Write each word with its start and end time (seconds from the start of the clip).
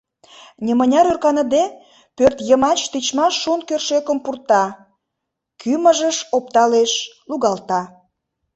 Нимыняр 0.65 1.05
ӧрканыде, 1.11 1.63
пӧртйымач 2.17 2.79
тичмаш 2.91 3.33
шун 3.41 3.59
кӧршӧкым 3.67 4.17
пурта, 4.23 4.65
кӱмыжыш 5.61 6.17
опталеш, 6.35 6.91
лугалта. 7.29 7.81